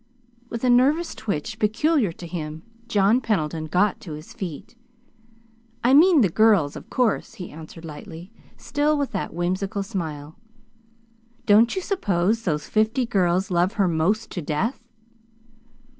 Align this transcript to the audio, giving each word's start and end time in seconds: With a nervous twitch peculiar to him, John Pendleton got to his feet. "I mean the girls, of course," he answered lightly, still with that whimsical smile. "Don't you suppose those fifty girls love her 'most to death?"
With 0.49 0.63
a 0.63 0.69
nervous 0.71 1.13
twitch 1.13 1.59
peculiar 1.59 2.11
to 2.11 2.25
him, 2.25 2.63
John 2.87 3.21
Pendleton 3.21 3.65
got 3.65 4.01
to 4.01 4.13
his 4.13 4.33
feet. 4.33 4.75
"I 5.83 5.93
mean 5.93 6.21
the 6.21 6.29
girls, 6.29 6.75
of 6.75 6.89
course," 6.89 7.35
he 7.35 7.51
answered 7.51 7.85
lightly, 7.85 8.31
still 8.57 8.97
with 8.97 9.11
that 9.11 9.31
whimsical 9.31 9.83
smile. 9.83 10.39
"Don't 11.45 11.75
you 11.75 11.83
suppose 11.83 12.41
those 12.45 12.65
fifty 12.67 13.05
girls 13.05 13.51
love 13.51 13.73
her 13.73 13.87
'most 13.87 14.31
to 14.31 14.41
death?" 14.41 14.83